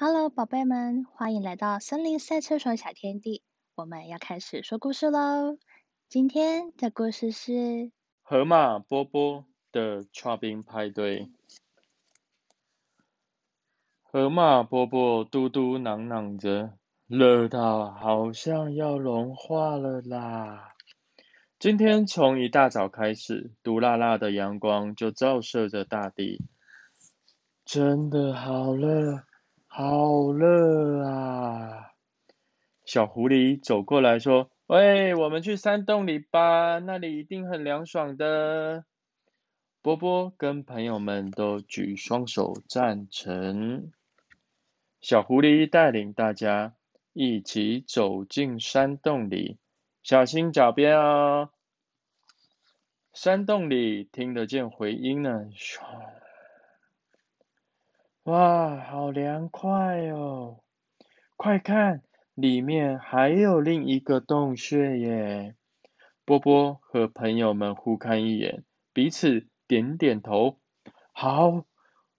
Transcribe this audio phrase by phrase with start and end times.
[0.00, 3.42] Hello，宝贝们，欢迎来到森林赛车手小天地。
[3.74, 5.58] 我们要开始说故事喽。
[6.08, 7.50] 今天的故事是
[8.22, 11.22] 《河马波波的滑冰派对》。
[14.04, 16.78] 河马波波嘟嘟囔囔着，
[17.08, 20.76] 热到好像要融化了啦。
[21.58, 26.40] 今天从一大早开始，毒辣辣的阳光就照射着大地，
[27.64, 29.24] 真的好热，
[29.68, 31.92] 好热啊！
[32.84, 38.84] 小狐狸走过来说：“喂，我们去山洞里吧，那里一定很凉爽的。”
[39.80, 43.92] 波波跟朋友们都举双手赞成。
[45.00, 46.74] 小狐狸带领大家
[47.12, 49.58] 一起走进山洞里。
[50.02, 51.50] 小心脚边哦！
[53.12, 55.82] 山洞里听得见回音呢，唰！
[58.28, 60.60] 哇，好凉快哦！
[61.34, 62.02] 快看，
[62.34, 65.56] 里面还有另一个洞穴耶！
[66.26, 70.58] 波波和朋友们互看一眼，彼此点点头。
[71.12, 71.64] 好，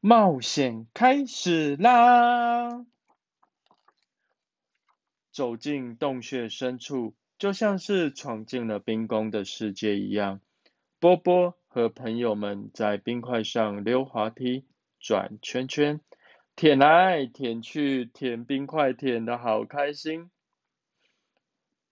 [0.00, 2.84] 冒险开始啦！
[5.32, 7.14] 走进洞穴深处。
[7.38, 10.42] 就像是闯进了冰宫的世界一样，
[11.00, 14.66] 波波和朋友们在冰块上溜滑梯、
[15.04, 16.00] 转圈圈，
[16.56, 20.30] 舔来舔去，舔冰块舔的好开心。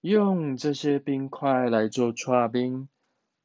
[0.00, 2.88] 用这些冰块来做刨冰，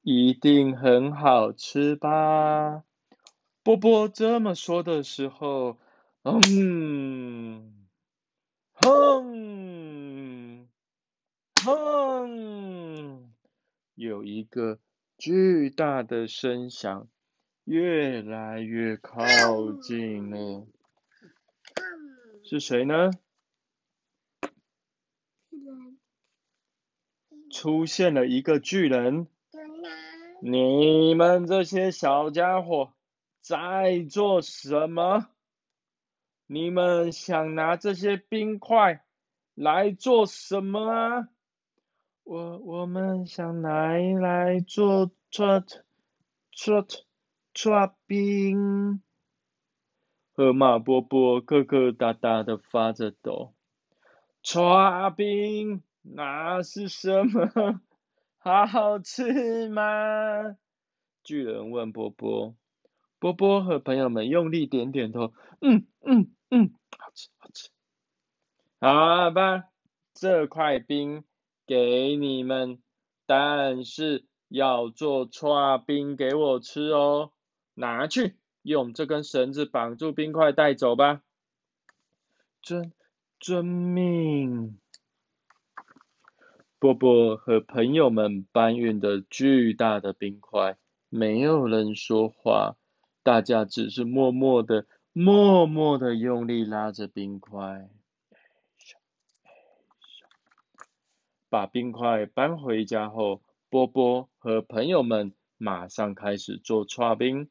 [0.01, 2.85] 一定很好吃吧？
[3.61, 5.77] 波波这么说的时候，
[6.23, 7.85] 嗯，
[8.75, 10.69] 哼。
[11.65, 13.33] 哼！
[13.93, 14.79] 有一个
[15.17, 17.09] 巨大的声响，
[17.69, 19.21] 越来越靠
[19.79, 20.65] 近了。
[22.43, 23.11] 是谁呢？
[27.51, 29.27] 出现了一个巨人。
[30.41, 32.91] 你们这些小家伙
[33.39, 35.29] 在做什么？
[36.47, 39.05] 你们想拿这些冰块
[39.53, 41.29] 来做什么啊？
[42.23, 45.63] 我我们想拿来做搓
[46.51, 46.87] 搓
[47.61, 49.01] 搓冰，
[50.31, 53.53] 河马波波疙疙瘩瘩的发着抖。
[54.41, 57.81] 刷冰那是什么？
[58.39, 60.55] 好吃吗？
[61.21, 62.55] 巨人问波波。
[63.19, 67.67] 波波和朋友们用力点点头，嗯嗯嗯，好吃好吃。
[68.79, 69.65] 好吧，
[70.13, 71.25] 这块冰。
[71.67, 72.81] 给你们，
[73.25, 77.33] 但是要做刷冰给我吃哦。
[77.79, 81.21] 拿去，用这根绳子绑住冰块带走吧。
[82.61, 82.91] 遵
[83.39, 84.77] 遵命。
[86.77, 92.75] 波波和朋友们搬运的巨大的冰块，没有人说话，
[93.23, 97.89] 大家只是默默的、默默的用力拉着冰块。
[101.47, 107.49] 把冰块搬回家后，波波和朋友们马上开始做搓冰。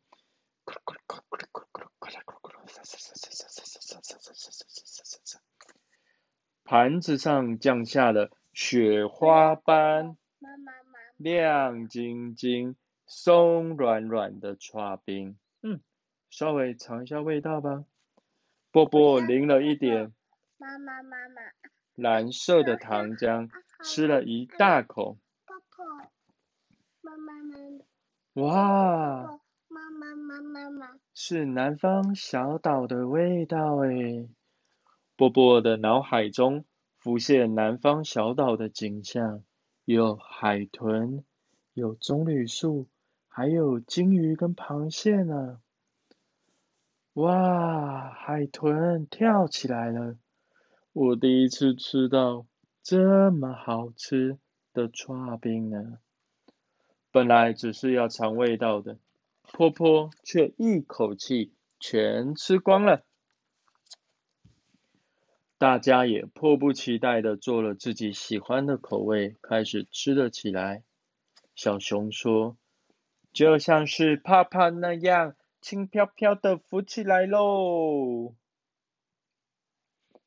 [6.64, 10.16] 盘子上降下了雪花般
[11.16, 12.76] 亮晶晶、
[13.06, 15.38] 松软软的搓冰。
[15.62, 15.80] 嗯，
[16.28, 17.84] 稍微尝一下味道吧。
[18.70, 20.12] 波波淋了一点。
[20.58, 21.40] 妈妈，妈妈。
[21.94, 23.48] 蓝色的糖浆。
[23.84, 25.18] 吃了一大口。
[27.00, 27.84] 妈妈们。
[28.34, 29.40] 哇。
[29.90, 30.88] 妈妈妈妈。
[31.14, 34.28] 是南方小岛的味道诶。
[35.16, 36.64] 波波的脑海中
[36.96, 39.42] 浮现南方小岛的景象，
[39.84, 41.24] 有海豚，
[41.74, 42.88] 有棕榈树，
[43.28, 45.60] 还有金鱼跟螃蟹呢。
[47.14, 50.16] 哇，海豚跳起来了！
[50.92, 52.46] 我第一次吃到。
[52.80, 54.38] 这么好吃
[54.72, 55.98] 的串冰呢？
[57.10, 58.98] 本来只是要尝味道的，
[59.52, 63.04] 波波却一口气全吃光了。
[65.58, 70.84] 大家也迫不及待的做了自己喜欢的口味，开始吃了起来。
[71.54, 72.56] 小熊说
[73.32, 78.34] ：“就像是泡泡那样，轻飘飘的浮起来喽。”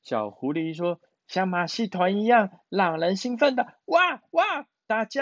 [0.04, 1.00] 小狐狸说。
[1.28, 5.22] 像马戏团一样让人兴奋的哇哇大叫。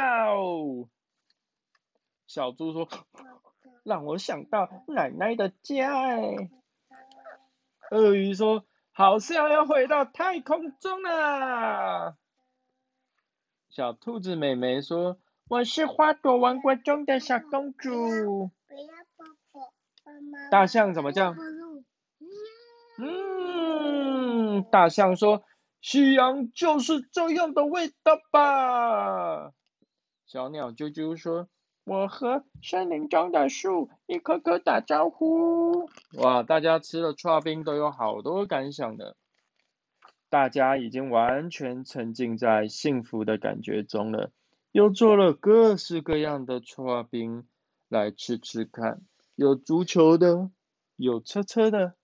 [2.25, 2.89] 小猪说
[3.83, 5.91] ：“让我想到奶奶的家。”
[7.91, 12.17] 鳄鱼说：“好像要回到太空中了。
[13.69, 18.51] 小兔子妹妹说：“我是花朵王国中的小公主。”
[20.51, 21.33] 大象怎么叫？
[22.97, 25.43] 嗯，大象说
[25.81, 29.51] ：“夕阳就是这样的味道吧。”
[30.27, 31.47] 小鸟啾啾说
[31.89, 35.89] ：“我和森林中的树一棵棵打招呼。”
[36.21, 39.15] 哇，大家吃了刨冰都有好多感想的。
[40.29, 44.29] 大家已经完全沉浸在幸福的感觉中了，
[44.71, 47.47] 又做了各式各样的刨冰
[47.87, 49.01] 来吃吃看，
[49.33, 50.51] 有足球的，
[50.95, 51.95] 有车车的，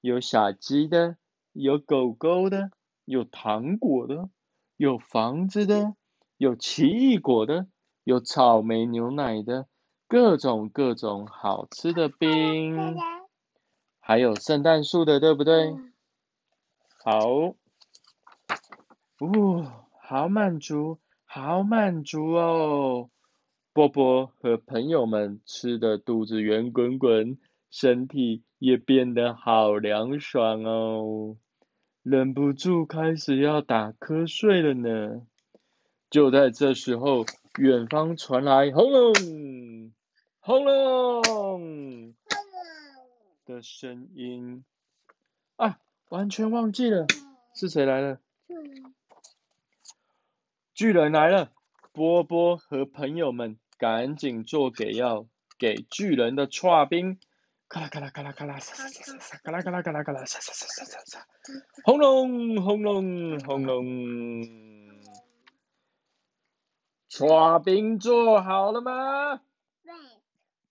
[0.00, 1.16] 有小鸡的，
[1.52, 2.72] 有狗狗的，
[3.04, 4.28] 有糖果的，
[4.76, 5.94] 有房子的，
[6.36, 7.68] 有奇异果的，
[8.08, 9.66] 有草莓牛奶的，
[10.08, 12.96] 各种各种好吃的冰，
[14.00, 15.76] 还有圣诞树的，对不对？
[17.04, 17.28] 好。
[19.18, 23.10] 哦，好满足，好满足哦！
[23.74, 27.36] 波波和朋友们吃的肚子圆滚滚，
[27.70, 31.36] 身体也变得好凉爽哦，
[32.02, 35.26] 忍不住开始要打瞌睡了呢。
[36.08, 39.92] 就在这时候，远方传来轰隆
[40.40, 42.14] 轰隆！
[43.44, 44.64] 的声音，
[45.56, 45.78] 啊，
[46.10, 47.06] 完全忘记了
[47.54, 48.20] 是谁来了。
[50.74, 51.50] 巨人来了，
[51.92, 55.26] 波波和朋友们赶紧做给要
[55.58, 57.18] 给巨人的刨冰，
[57.68, 61.26] 咔啦咔啦咔啦咔啦，沙沙沙沙，咔啦咔啦咔啦咔啦，沙沙沙沙沙沙，
[61.84, 64.67] 轰隆轰隆轰隆，
[67.18, 69.40] 刨冰做好了吗？
[69.82, 69.92] 对，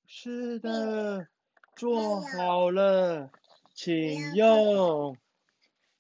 [0.05, 1.27] 是的，
[1.75, 3.29] 做好了，
[3.73, 5.17] 请用。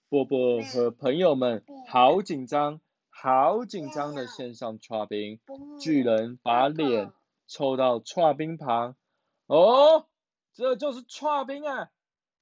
[0.07, 2.79] 波波和朋友们好紧张。
[3.09, 5.39] 好紧张的线上搓冰，
[5.81, 7.11] 巨人把脸
[7.47, 8.95] 凑到搓冰旁，
[9.47, 10.05] 哦，
[10.53, 11.89] 这就是搓冰啊，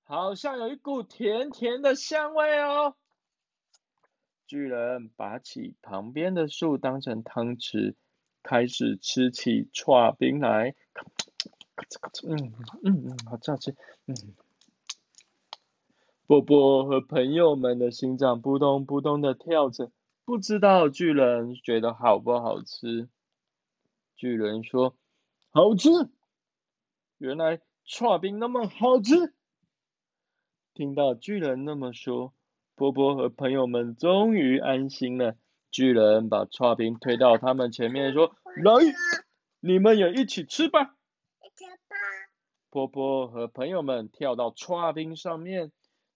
[0.03, 2.93] 好像有一股甜甜的香味哦。
[4.47, 7.95] 巨人拔起旁边的树当成汤匙，
[8.43, 10.75] 开始吃起搓冰来，
[12.27, 12.53] 嗯
[12.83, 13.75] 嗯嗯，好吃好吃，
[14.05, 14.15] 嗯。
[16.27, 19.91] 波波和朋友们的心脏扑通扑通的跳着。
[20.25, 23.07] 不知道巨人觉得好不好吃？
[24.15, 24.95] 巨人说
[25.51, 25.89] ：“好吃。”
[27.19, 29.33] 原来串冰那么好吃。
[30.73, 32.33] 听到巨人那么说，
[32.75, 35.35] 波波和朋友们终于安心了。
[35.71, 38.73] 巨人把串冰推到他们前面，说：“来，
[39.59, 40.95] 你们也一起吃吧。”
[42.69, 45.71] 波波和朋友们跳到串冰上面，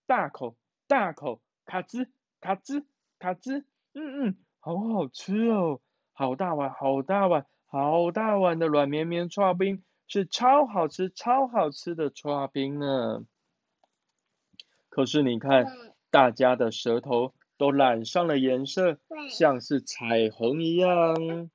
[0.05, 0.55] 大口
[0.87, 2.07] 大口，卡吱
[2.41, 2.85] 卡吱
[3.17, 3.63] 卡吱。
[3.93, 5.81] 嗯嗯，好好吃哦，
[6.13, 13.25] 好大碗，好大碗，好大碗的软绵绵刨冰，是超好吃、超好吃的刨冰呢。
[14.89, 15.65] 可是你看，
[16.11, 21.49] 大家的舌头都染上了颜色，像是彩虹一样。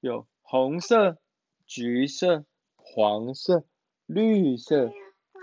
[0.00, 1.18] 有红色、
[1.66, 2.44] 橘色、
[2.76, 3.64] 黄色、
[4.06, 4.90] 绿色、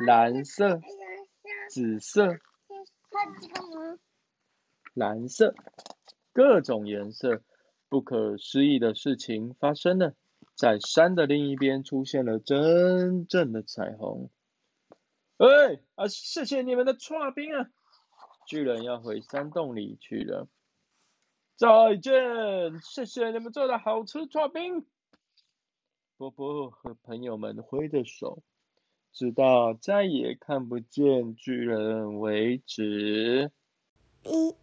[0.05, 0.79] 蓝色、
[1.69, 2.37] 紫色。
[4.93, 5.55] 蓝色，
[6.31, 7.41] 各种颜色，
[7.89, 10.13] 不可思议的事情发生了，
[10.55, 14.29] 在山的另一边出现了真正的彩虹。
[15.43, 17.69] 哎，啊，谢谢你们的串冰啊！
[18.47, 20.47] 巨人要回山洞里去了，
[21.57, 24.85] 再见，谢谢你们做的好吃串冰。
[26.15, 28.41] 波波和朋友们挥着手，
[29.11, 33.51] 直到再也看不见巨人为止。
[34.23, 34.55] 一。